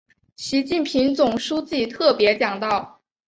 [0.35, 3.01] 习近平总书记特别讲到